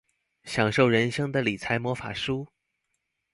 [0.45, 2.47] 享受人生的理財魔法書